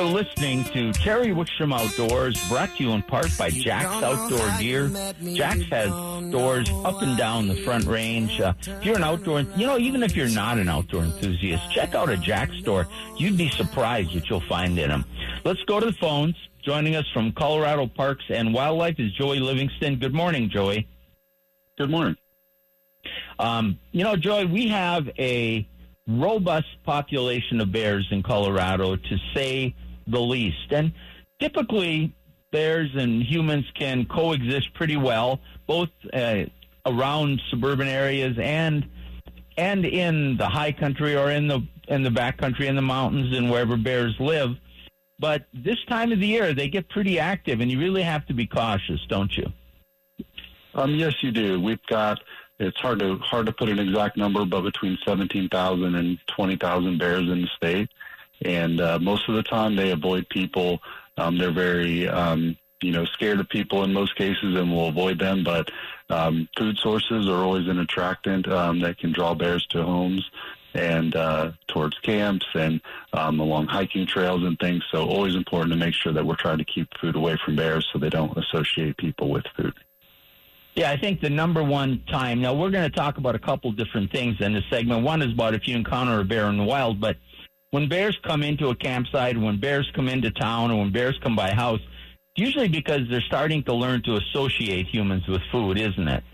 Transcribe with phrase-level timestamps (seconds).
[0.00, 4.88] You're listening to Terry Wickstrom Outdoors, brought to you in part by Jax Outdoor Gear.
[5.34, 5.90] Jax has
[6.30, 8.40] stores up and down the front range.
[8.40, 11.94] Uh, if you're an outdoor, you know, even if you're not an outdoor enthusiast, check
[11.94, 12.88] out a Jax store.
[13.18, 15.04] You'd be surprised what you'll find in them.
[15.44, 16.34] Let's go to the phones.
[16.62, 19.96] Joining us from Colorado Parks and Wildlife is Joey Livingston.
[19.96, 20.88] Good morning, Joey.
[21.76, 22.16] Good morning.
[23.38, 25.68] Um, you know, Joey, we have a
[26.08, 29.74] robust population of bears in Colorado, to say
[30.10, 30.72] the least.
[30.72, 30.92] And
[31.38, 32.14] typically,
[32.50, 36.44] bears and humans can coexist pretty well, both uh,
[36.86, 38.88] around suburban areas and
[39.56, 43.36] and in the high country or in the in the back country in the mountains
[43.36, 44.56] and wherever bears live.
[45.18, 48.32] But this time of the year, they get pretty active, and you really have to
[48.32, 49.52] be cautious, don't you?
[50.74, 51.60] Um, yes, you do.
[51.60, 52.20] We've got
[52.58, 57.28] it's hard to hard to put an exact number, but between 17,000 and 20,000 bears
[57.28, 57.90] in the state.
[58.44, 60.80] And uh, most of the time, they avoid people.
[61.18, 65.18] Um, they're very, um, you know, scared of people in most cases, and will avoid
[65.18, 65.44] them.
[65.44, 65.70] But
[66.08, 70.28] um, food sources are always an attractant um, that can draw bears to homes
[70.74, 72.80] and uh, towards camps and
[73.12, 74.82] um, along hiking trails and things.
[74.90, 77.86] So always important to make sure that we're trying to keep food away from bears
[77.92, 79.74] so they don't associate people with food.
[80.74, 82.40] Yeah, I think the number one time.
[82.40, 85.02] Now we're going to talk about a couple different things in this segment.
[85.02, 87.16] One is about if you encounter a bear in the wild, but
[87.70, 91.36] when bears come into a campsite, when bears come into town, or when bears come
[91.36, 91.80] by house,
[92.36, 96.24] usually because they're starting to learn to associate humans with food, isn't it?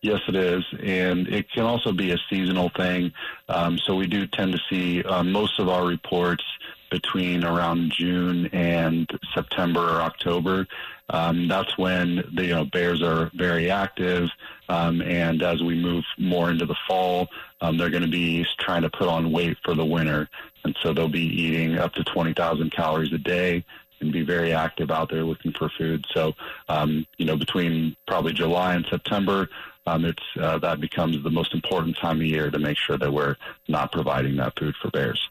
[0.00, 3.12] Yes, it is, and it can also be a seasonal thing.
[3.48, 6.42] Um, so we do tend to see uh, most of our reports
[6.92, 10.68] between around June and September or October.
[11.08, 14.28] Um, that's when the you know, bears are very active,
[14.68, 17.28] um, and as we move more into the fall,
[17.60, 20.28] um, they're going to be trying to put on weight for the winter,
[20.64, 23.64] and so they'll be eating up to 20,000 calories a day
[24.00, 26.04] and be very active out there looking for food.
[26.12, 26.34] So,
[26.68, 29.48] um, you know, between probably July and September,
[29.86, 33.12] um, it's uh, that becomes the most important time of year to make sure that
[33.12, 33.36] we're
[33.68, 35.28] not providing that food for bears.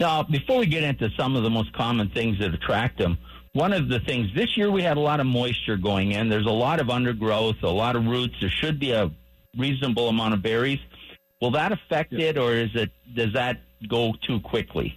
[0.00, 3.18] Now, before we get into some of the most common things that attract them,
[3.52, 6.30] one of the things this year we had a lot of moisture going in.
[6.30, 8.34] There's a lot of undergrowth, a lot of roots.
[8.40, 9.10] There should be a
[9.58, 10.78] reasonable amount of berries.
[11.42, 12.28] Will that affect yeah.
[12.28, 14.96] it, or is it does that go too quickly?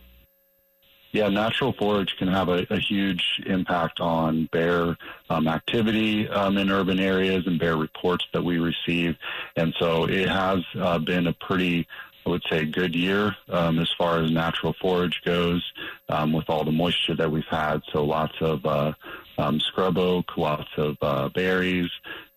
[1.12, 4.98] Yeah, natural forage can have a, a huge impact on bear
[5.30, 9.16] um, activity um, in urban areas and bear reports that we receive.
[9.56, 11.88] And so it has uh, been a pretty
[12.26, 15.64] I would say, good year um, as far as natural forage goes
[16.10, 17.82] um, with all the moisture that we've had.
[17.92, 18.94] So lots of uh,
[19.38, 21.90] um, scrub oak, lots of uh, berries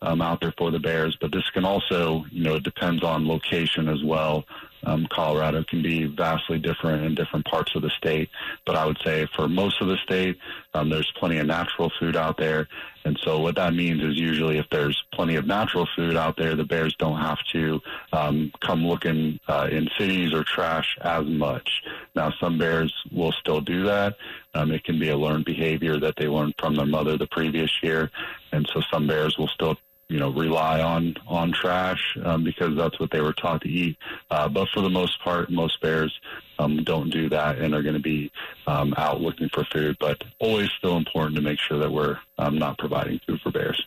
[0.03, 1.17] um, out there for the bears.
[1.21, 4.45] But this can also, you know, it depends on location as well.
[4.87, 8.31] Um, Colorado can be vastly different in different parts of the state,
[8.65, 10.39] but I would say for most of the state,
[10.75, 12.69] um, there's plenty of natural food out there.
[13.05, 16.55] And so what that means is usually if there's plenty of natural food out there,
[16.55, 17.81] the bears don't have to
[18.13, 21.83] um, come looking uh, in cities or trash as much.
[22.15, 24.17] Now, some bears will still do that.
[24.55, 27.71] Um, it can be a learned behavior that they learned from their mother the previous
[27.83, 28.11] year.
[28.53, 29.77] And so some bears will still
[30.09, 33.97] you know rely on on trash um, because that's what they were taught to eat.
[34.31, 36.13] Uh, but for the most part, most bears
[36.59, 38.31] um, don't do that and are going to be
[38.67, 39.97] um, out looking for food.
[39.99, 43.85] But always still important to make sure that we're um, not providing food for bears.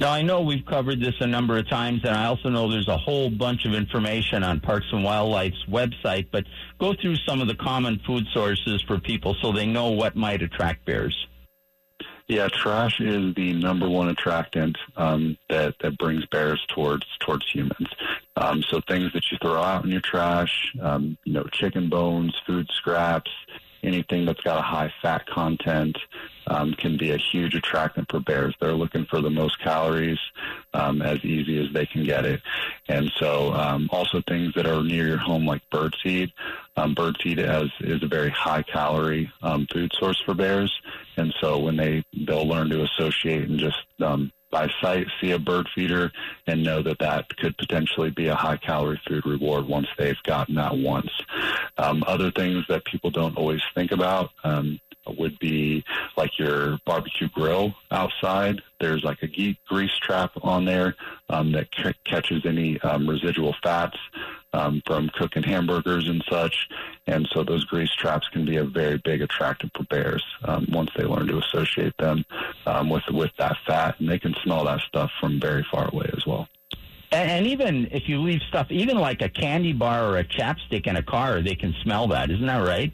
[0.00, 2.88] Now, I know we've covered this a number of times, and I also know there's
[2.88, 6.44] a whole bunch of information on Parks and Wildlife's website, but
[6.80, 10.42] go through some of the common food sources for people so they know what might
[10.42, 11.21] attract bears.
[12.28, 17.88] Yeah, trash is the number one attractant um, that that brings bears towards towards humans.
[18.36, 22.34] Um, so things that you throw out in your trash, um, you know, chicken bones,
[22.46, 23.30] food scraps,
[23.82, 25.98] anything that's got a high fat content
[26.46, 28.54] um, can be a huge attractant for bears.
[28.60, 30.18] They're looking for the most calories
[30.74, 32.40] um, as easy as they can get it.
[32.88, 36.32] And so um, also things that are near your home like birdseed.
[36.76, 40.72] Um, birdseed has, is a very high calorie um, food source for bears.
[41.16, 45.38] And so when they, they'll learn to associate and just um, by sight see a
[45.38, 46.12] bird feeder
[46.46, 50.54] and know that that could potentially be a high calorie food reward once they've gotten
[50.54, 51.10] that once.
[51.78, 55.82] Um, other things that people don't always think about um, would be
[56.16, 58.62] like your barbecue grill outside.
[58.78, 60.94] There's like a grease trap on there
[61.28, 63.96] um, that c- catches any um, residual fats
[64.52, 66.68] um, from cooking hamburgers and such.
[67.06, 70.90] And so those grease traps can be a very big attractant for bears um, once
[70.96, 72.24] they learn to associate them
[72.66, 76.10] um, with with that fat, and they can smell that stuff from very far away
[76.16, 76.48] as well.
[77.10, 80.86] And, and even if you leave stuff, even like a candy bar or a chapstick
[80.86, 82.30] in a car, they can smell that.
[82.30, 82.92] Isn't that right?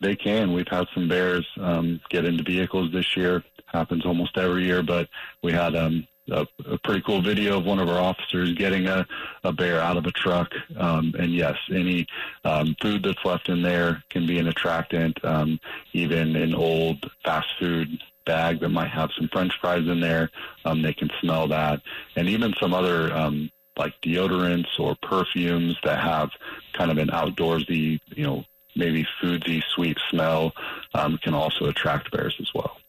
[0.00, 0.52] they can.
[0.52, 3.44] We've had some bears um, get into vehicles this year.
[3.66, 5.08] Happens almost every year, but
[5.42, 9.06] we had um, a, a pretty cool video of one of our officers getting a,
[9.44, 10.52] a bear out of a truck.
[10.76, 12.06] Um, and yes, any
[12.44, 15.22] um, food that's left in there can be an attractant.
[15.24, 15.60] Um,
[15.92, 20.30] even an old fast food bag that might have some French fries in there,
[20.64, 21.80] um, they can smell that.
[22.16, 26.30] And even some other um, like deodorants or perfumes that have
[26.74, 28.44] kind of an outdoorsy, you know,
[28.76, 30.52] maybe foodsy, sweet smell
[30.94, 32.79] um, can also attract bears as well.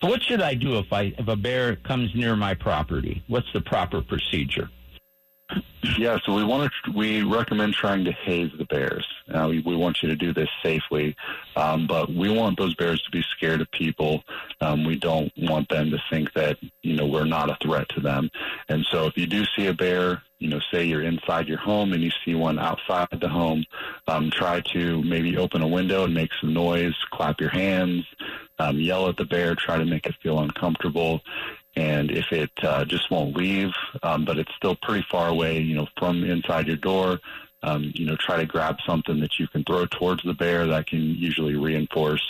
[0.00, 3.22] What should I do if I if a bear comes near my property?
[3.28, 4.70] What's the proper procedure?
[5.98, 9.06] Yeah, so we want to we recommend trying to haze the bears.
[9.32, 11.16] Uh, we, we want you to do this safely,
[11.56, 14.22] um, but we want those bears to be scared of people.
[14.60, 18.00] Um, we don't want them to think that you know we're not a threat to
[18.00, 18.30] them.
[18.68, 21.94] And so, if you do see a bear, you know, say you're inside your home
[21.94, 23.64] and you see one outside the home,
[24.06, 28.04] um, try to maybe open a window and make some noise, clap your hands,
[28.60, 31.22] um, yell at the bear, try to make it feel uncomfortable.
[31.76, 33.72] And if it uh, just won't leave,
[34.02, 37.20] um, but it's still pretty far away, you know, from inside your door,
[37.62, 40.86] um, you know, try to grab something that you can throw towards the bear that
[40.86, 42.26] can usually reinforce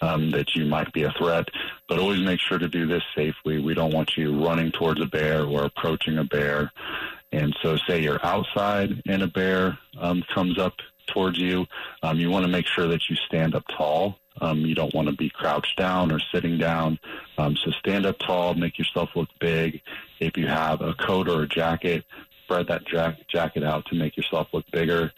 [0.00, 1.48] um, that you might be a threat.
[1.88, 3.58] But always make sure to do this safely.
[3.58, 6.70] We don't want you running towards a bear or approaching a bear.
[7.32, 10.74] And so, say you're outside and a bear um, comes up
[11.06, 11.66] towards you,
[12.02, 15.08] um, you want to make sure that you stand up tall um, you don't want
[15.08, 16.98] to be crouched down or sitting down.
[17.38, 19.80] Um, so stand up tall, make yourself look big.
[20.20, 22.04] If you have a coat or a jacket,
[22.44, 25.12] spread that jack- jacket out to make yourself look bigger.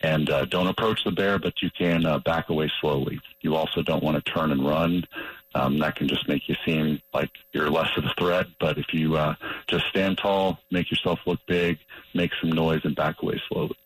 [0.00, 3.20] And uh, don't approach the bear, but you can uh, back away slowly.
[3.40, 5.06] You also don't want to turn and run.
[5.54, 8.46] Um, that can just make you seem like you're less of a threat.
[8.58, 9.34] But if you uh,
[9.66, 11.78] just stand tall, make yourself look big,
[12.14, 13.76] make some noise, and back away slowly.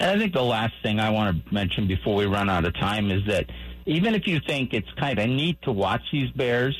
[0.00, 2.74] And I think the last thing I want to mention before we run out of
[2.74, 3.46] time is that
[3.86, 6.76] even if you think it's kind of neat to watch these bears,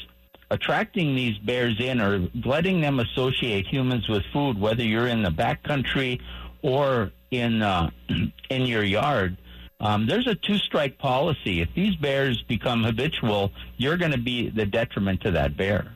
[0.51, 5.31] attracting these bears in or letting them associate humans with food, whether you're in the
[5.31, 6.21] backcountry
[6.63, 7.91] or in uh,
[8.51, 9.37] in your yard,
[9.81, 11.61] um, there's a two strike policy.
[11.61, 15.95] If these bears become habitual, you're going to be the detriment to that bear.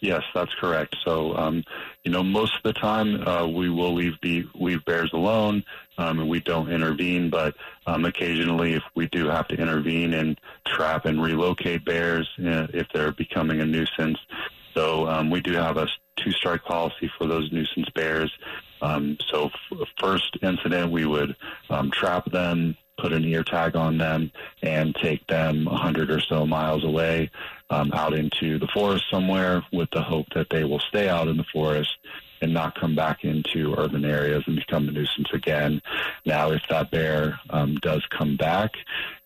[0.00, 0.94] Yes, that's correct.
[1.04, 1.64] So, um,
[2.04, 5.64] you know, most of the time uh, we will leave the leave bears alone,
[5.98, 7.30] um, and we don't intervene.
[7.30, 7.54] But
[7.86, 12.86] um, occasionally, if we do have to intervene and trap and relocate bears uh, if
[12.92, 14.18] they're becoming a nuisance,
[14.76, 18.30] so um, we do have a two strike policy for those nuisance bears.
[18.82, 21.34] Um, so, f- first incident, we would
[21.70, 24.30] um, trap them, put an ear tag on them,
[24.62, 27.30] and take them 100 or so miles away
[27.70, 31.38] um, out into the forest somewhere with the hope that they will stay out in
[31.38, 31.96] the forest
[32.40, 35.80] and not come back into urban areas and become a nuisance again.
[36.24, 38.72] Now, if that bear um, does come back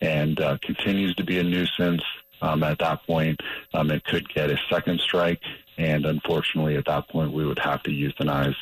[0.00, 2.02] and uh, continues to be a nuisance,
[2.42, 3.40] um, at that point,
[3.74, 5.40] um, it could get a second strike.
[5.78, 8.56] And unfortunately, at that point, we would have to euthanize.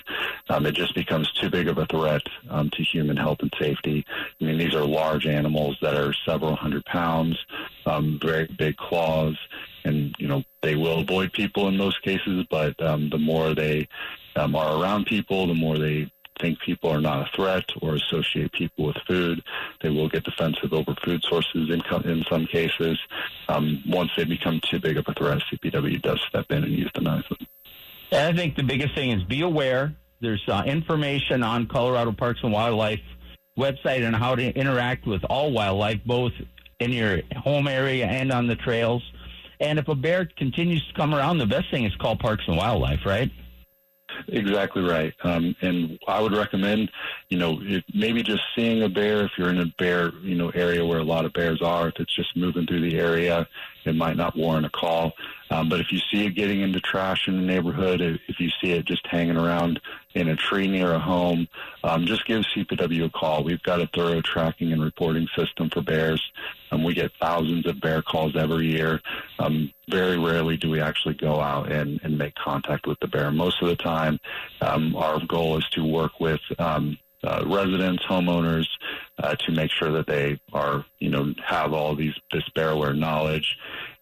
[0.49, 4.05] Um, it just becomes too big of a threat um, to human health and safety.
[4.41, 7.37] I mean, these are large animals that are several hundred pounds,
[7.87, 9.37] um, very big claws,
[9.85, 12.47] and you know they will avoid people in most cases.
[12.51, 13.89] But the more they
[14.38, 18.53] um, are around people, the more they think people are not a threat or associate
[18.53, 19.43] people with food.
[19.82, 22.98] They will get defensive over food sources in, in some cases.
[23.48, 27.29] Um, once they become too big of a threat, CPW does step in and euthanize
[27.29, 27.46] them.
[28.13, 29.94] I think the biggest thing is be aware.
[30.20, 33.01] There's uh, information on Colorado Parks and Wildlife
[33.58, 36.32] website on how to interact with all wildlife, both
[36.79, 39.03] in your home area and on the trails.
[39.60, 42.56] And if a bear continues to come around, the best thing is call Parks and
[42.56, 43.31] Wildlife, right?
[44.31, 45.15] Exactly right.
[45.25, 46.91] Um, and I would recommend,
[47.31, 50.51] you know, if maybe just seeing a bear if you're in a bear, you know,
[50.51, 51.89] area where a lot of bears are.
[51.89, 53.49] If it's just moving through the area,
[53.85, 55.13] it might not warrant a call.
[55.51, 58.73] Um, but if you see it getting into trash in the neighborhood, if you see
[58.73, 59.81] it just hanging around
[60.15, 61.49] in a tree near a home,
[61.85, 63.44] um, just give CPW a call.
[63.44, 66.23] We've got a thorough tracking and reporting system for bears.
[66.70, 69.01] Um, we get thousands of bear calls every year.
[69.39, 73.31] Um, very rarely do we actually go out and, and make contact with the bear.
[73.31, 74.20] Most of the time,
[74.61, 78.67] um, our goal is to work with um, uh, residents, homeowners,
[79.19, 82.94] uh, to make sure that they are, you know, have all these this bear aware
[82.94, 83.56] knowledge.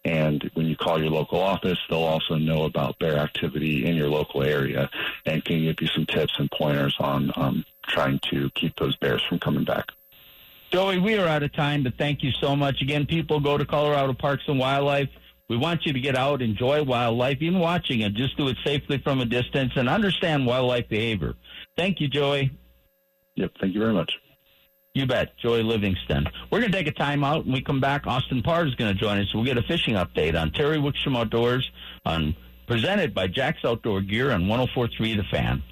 [0.04, 4.08] And when you call your local office, they'll also know about bear activity in your
[4.08, 4.88] local area
[5.24, 9.22] and can give you some tips and pointers on um, trying to keep those bears
[9.28, 9.86] from coming back.
[10.70, 12.82] Joey, we are out of time, but thank you so much.
[12.82, 15.08] Again, people go to Colorado Parks and Wildlife.
[15.48, 18.14] We want you to get out, enjoy wildlife, even watching it.
[18.14, 21.34] Just do it safely from a distance and understand wildlife behavior.
[21.76, 22.50] Thank you, Joey.
[23.36, 23.52] Yep.
[23.60, 24.12] Thank you very much.
[24.94, 25.36] You bet.
[25.36, 26.26] Joey Livingston.
[26.50, 27.44] We're going to take a time out.
[27.44, 29.32] When we come back, Austin Parr is going to join us.
[29.34, 31.70] We'll get a fishing update on Terry Wickstrom Outdoors
[32.06, 32.34] on
[32.66, 35.62] presented by Jax Outdoor Gear on 1043 The Fan.